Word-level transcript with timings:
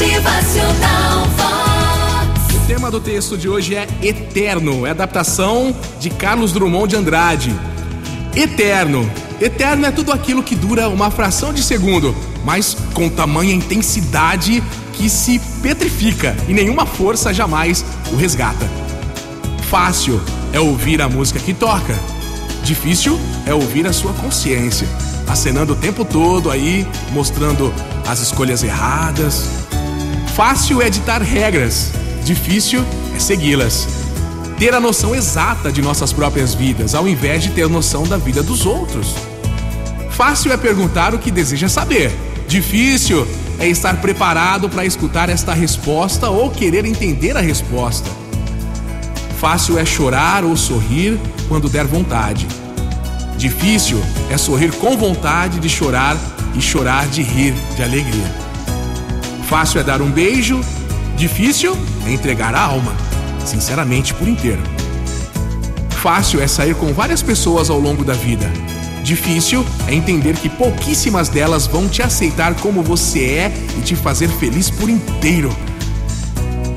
Motivacional 0.00 1.26
Vox. 1.36 2.56
O 2.56 2.66
tema 2.66 2.90
do 2.90 2.98
texto 2.98 3.36
de 3.36 3.50
hoje 3.50 3.74
é 3.74 3.86
Eterno, 4.00 4.86
é 4.86 4.92
adaptação 4.92 5.76
de 6.00 6.08
Carlos 6.08 6.52
Drummond 6.52 6.88
de 6.88 6.96
Andrade. 6.96 7.54
Eterno. 8.34 9.10
Eterno 9.38 9.84
é 9.84 9.90
tudo 9.90 10.10
aquilo 10.10 10.42
que 10.42 10.54
dura 10.54 10.88
uma 10.88 11.10
fração 11.10 11.52
de 11.52 11.62
segundo, 11.62 12.16
mas 12.46 12.74
com 12.94 13.10
tamanha 13.10 13.52
intensidade 13.52 14.62
que 14.94 15.10
se 15.10 15.38
petrifica 15.62 16.34
e 16.48 16.54
nenhuma 16.54 16.86
força 16.86 17.34
jamais 17.34 17.84
o 18.10 18.16
resgata. 18.16 18.66
Fácil 19.68 20.18
é 20.54 20.58
ouvir 20.58 21.02
a 21.02 21.10
música 21.10 21.38
que 21.38 21.52
toca. 21.52 21.94
Difícil 22.64 23.20
é 23.44 23.52
ouvir 23.52 23.86
a 23.86 23.92
sua 23.92 24.14
consciência, 24.14 24.88
acenando 25.28 25.74
o 25.74 25.76
tempo 25.76 26.06
todo 26.06 26.50
aí, 26.50 26.88
mostrando 27.12 27.70
as 28.08 28.20
escolhas 28.20 28.62
erradas. 28.62 29.59
Fácil 30.34 30.80
é 30.80 30.88
ditar 30.88 31.20
regras, 31.20 31.90
difícil 32.24 32.84
é 33.14 33.18
segui-las. 33.18 33.88
Ter 34.58 34.72
a 34.72 34.80
noção 34.80 35.14
exata 35.14 35.72
de 35.72 35.82
nossas 35.82 36.12
próprias 36.12 36.54
vidas, 36.54 36.94
ao 36.94 37.08
invés 37.08 37.42
de 37.42 37.50
ter 37.50 37.68
noção 37.68 38.04
da 38.04 38.16
vida 38.16 38.42
dos 38.42 38.64
outros. 38.64 39.14
Fácil 40.10 40.52
é 40.52 40.56
perguntar 40.56 41.14
o 41.14 41.18
que 41.18 41.30
deseja 41.30 41.68
saber. 41.68 42.12
Difícil 42.46 43.26
é 43.58 43.68
estar 43.68 44.00
preparado 44.00 44.68
para 44.68 44.84
escutar 44.84 45.28
esta 45.28 45.52
resposta 45.52 46.30
ou 46.30 46.50
querer 46.50 46.84
entender 46.84 47.36
a 47.36 47.40
resposta. 47.40 48.08
Fácil 49.40 49.78
é 49.78 49.84
chorar 49.84 50.44
ou 50.44 50.56
sorrir 50.56 51.18
quando 51.48 51.68
der 51.68 51.86
vontade. 51.86 52.46
Difícil 53.36 54.00
é 54.30 54.36
sorrir 54.36 54.72
com 54.72 54.96
vontade 54.96 55.58
de 55.58 55.68
chorar 55.68 56.16
e 56.54 56.60
chorar 56.60 57.06
de 57.08 57.22
rir 57.22 57.54
de 57.74 57.82
alegria. 57.82 58.49
Fácil 59.50 59.80
é 59.80 59.82
dar 59.82 60.00
um 60.00 60.08
beijo, 60.08 60.60
difícil 61.16 61.76
é 62.06 62.12
entregar 62.12 62.54
a 62.54 62.62
alma, 62.62 62.94
sinceramente 63.44 64.14
por 64.14 64.28
inteiro. 64.28 64.62
Fácil 66.00 66.40
é 66.40 66.46
sair 66.46 66.76
com 66.76 66.94
várias 66.94 67.20
pessoas 67.20 67.68
ao 67.68 67.80
longo 67.80 68.04
da 68.04 68.12
vida. 68.12 68.48
Difícil 69.02 69.66
é 69.88 69.94
entender 69.94 70.36
que 70.36 70.48
pouquíssimas 70.48 71.28
delas 71.28 71.66
vão 71.66 71.88
te 71.88 72.00
aceitar 72.00 72.54
como 72.60 72.80
você 72.80 73.24
é 73.24 73.52
e 73.76 73.82
te 73.82 73.96
fazer 73.96 74.28
feliz 74.28 74.70
por 74.70 74.88
inteiro. 74.88 75.50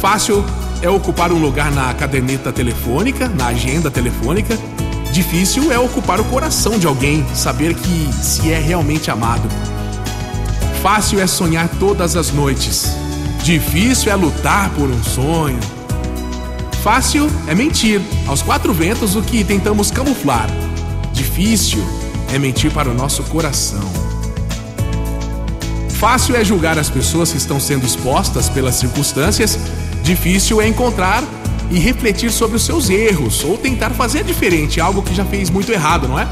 Fácil 0.00 0.42
é 0.80 0.88
ocupar 0.88 1.32
um 1.32 1.38
lugar 1.38 1.70
na 1.70 1.92
caderneta 1.92 2.50
telefônica, 2.50 3.28
na 3.28 3.48
agenda 3.48 3.90
telefônica. 3.90 4.58
Difícil 5.12 5.70
é 5.70 5.78
ocupar 5.78 6.18
o 6.18 6.24
coração 6.24 6.78
de 6.78 6.86
alguém, 6.86 7.26
saber 7.34 7.74
que 7.74 8.10
se 8.14 8.50
é 8.50 8.58
realmente 8.58 9.10
amado. 9.10 9.50
Fácil 10.84 11.18
é 11.18 11.26
sonhar 11.26 11.66
todas 11.80 12.14
as 12.14 12.30
noites. 12.30 12.94
Difícil 13.42 14.12
é 14.12 14.14
lutar 14.14 14.68
por 14.74 14.90
um 14.90 15.02
sonho. 15.02 15.58
Fácil 16.82 17.26
é 17.46 17.54
mentir 17.54 18.02
aos 18.26 18.42
quatro 18.42 18.70
ventos 18.74 19.16
o 19.16 19.22
que 19.22 19.42
tentamos 19.42 19.90
camuflar. 19.90 20.46
Difícil 21.10 21.82
é 22.30 22.38
mentir 22.38 22.70
para 22.70 22.90
o 22.90 22.92
nosso 22.92 23.22
coração. 23.22 23.80
Fácil 25.88 26.36
é 26.36 26.44
julgar 26.44 26.78
as 26.78 26.90
pessoas 26.90 27.32
que 27.32 27.38
estão 27.38 27.58
sendo 27.58 27.86
expostas 27.86 28.50
pelas 28.50 28.74
circunstâncias, 28.74 29.58
difícil 30.02 30.60
é 30.60 30.68
encontrar 30.68 31.24
e 31.70 31.78
refletir 31.78 32.30
sobre 32.30 32.56
os 32.56 32.62
seus 32.62 32.90
erros 32.90 33.42
ou 33.42 33.56
tentar 33.56 33.88
fazer 33.88 34.22
diferente, 34.22 34.82
algo 34.82 35.00
que 35.00 35.14
já 35.14 35.24
fez 35.24 35.48
muito 35.48 35.72
errado, 35.72 36.06
não 36.06 36.18
é? 36.20 36.28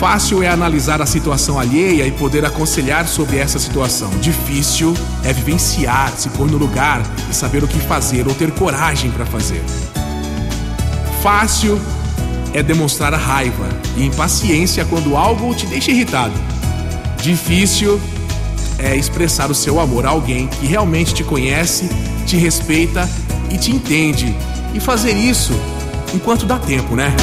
Fácil 0.00 0.42
é 0.42 0.48
analisar 0.48 1.02
a 1.02 1.04
situação 1.04 1.58
alheia 1.58 2.06
e 2.06 2.10
poder 2.10 2.42
aconselhar 2.46 3.06
sobre 3.06 3.36
essa 3.36 3.58
situação. 3.58 4.08
Difícil 4.18 4.94
é 5.22 5.30
vivenciar, 5.30 6.10
se 6.16 6.30
pôr 6.30 6.50
no 6.50 6.56
lugar 6.56 7.02
e 7.30 7.34
saber 7.34 7.62
o 7.62 7.68
que 7.68 7.78
fazer 7.80 8.26
ou 8.26 8.34
ter 8.34 8.50
coragem 8.52 9.10
para 9.10 9.26
fazer. 9.26 9.62
Fácil 11.22 11.78
é 12.54 12.62
demonstrar 12.62 13.12
raiva 13.12 13.68
e 13.94 14.06
impaciência 14.06 14.86
quando 14.86 15.18
algo 15.18 15.54
te 15.54 15.66
deixa 15.66 15.90
irritado. 15.90 16.32
Difícil 17.20 18.00
é 18.78 18.96
expressar 18.96 19.50
o 19.50 19.54
seu 19.54 19.78
amor 19.78 20.06
a 20.06 20.08
alguém 20.08 20.46
que 20.46 20.66
realmente 20.66 21.12
te 21.12 21.22
conhece, 21.22 21.90
te 22.26 22.38
respeita 22.38 23.06
e 23.50 23.58
te 23.58 23.70
entende. 23.70 24.34
E 24.72 24.80
fazer 24.80 25.12
isso 25.12 25.52
enquanto 26.14 26.46
dá 26.46 26.58
tempo, 26.58 26.96
né? 26.96 27.14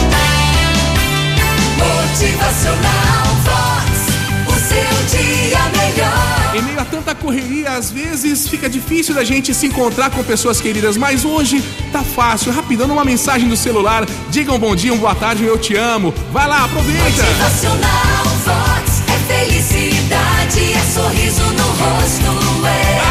Motivacional 1.78 3.26
Vox. 3.46 4.08
O 4.48 4.54
seu 4.60 5.20
dia 5.20 5.60
melhor. 5.78 6.56
Em 6.56 6.62
meio 6.62 6.80
a 6.80 6.86
tanta 6.86 7.14
correria, 7.14 7.72
às 7.72 7.92
vezes 7.92 8.48
fica 8.48 8.70
difícil 8.70 9.14
da 9.14 9.24
gente 9.24 9.54
se 9.54 9.68
encontrar 9.68 10.10
com 10.10 10.24
pessoas 10.24 10.60
queridas, 10.60 10.98
mas 10.98 11.24
hoje 11.24 11.64
tá 11.92 12.04
fácil. 12.04 12.52
Rapidão, 12.52 12.88
uma 12.88 13.06
mensagem 13.06 13.48
no 13.48 13.56
celular. 13.56 14.06
Diga 14.30 14.54
um 14.54 14.60
bom 14.60 14.76
dia, 14.76 14.92
uma 14.92 15.02
boa 15.02 15.16
tarde, 15.16 15.44
um 15.44 15.48
eu 15.48 15.58
te 15.58 15.76
amo. 15.76 16.14
Vai 16.32 16.48
lá, 16.48 16.66
aproveita! 16.66 17.04
Motivacional 17.04 18.26
Vox. 18.46 19.04
É 19.08 19.46
felicidade, 19.46 20.74
é 20.74 20.82
sorriso 20.94 21.44
no 21.44 21.68
rosto, 21.68 22.66
é 22.66 23.07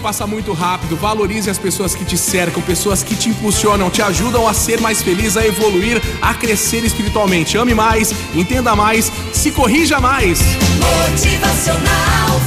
passa 0.00 0.26
muito 0.26 0.52
rápido. 0.52 0.96
Valorize 0.96 1.48
as 1.48 1.58
pessoas 1.58 1.94
que 1.94 2.04
te 2.04 2.18
cercam, 2.18 2.62
pessoas 2.62 3.02
que 3.02 3.14
te 3.14 3.28
impulsionam, 3.28 3.90
te 3.90 4.02
ajudam 4.02 4.48
a 4.48 4.54
ser 4.54 4.80
mais 4.80 5.02
feliz, 5.02 5.36
a 5.36 5.46
evoluir, 5.46 6.02
a 6.20 6.34
crescer 6.34 6.84
espiritualmente. 6.84 7.56
Ame 7.56 7.74
mais, 7.74 8.12
entenda 8.34 8.74
mais, 8.74 9.12
se 9.32 9.52
corrija 9.52 10.00
mais. 10.00 10.40
Motivacional 10.78 12.40